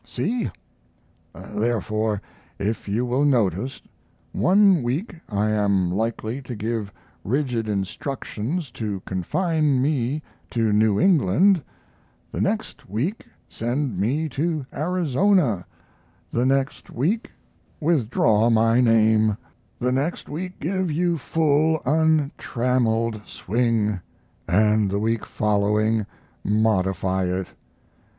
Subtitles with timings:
[0.03, 0.49] See?
[1.35, 2.23] Therefore,
[2.57, 3.83] if you will notice,
[4.31, 6.91] one week I am likely to give
[7.23, 11.61] rigid instructions to confine me to New England;
[12.31, 15.67] the next week send me to Arizona;
[16.31, 17.29] the next week
[17.79, 19.37] withdraw my name;
[19.77, 23.99] the next week give you full, untrammeled swing;
[24.47, 26.07] and the week following
[26.43, 27.49] modify it.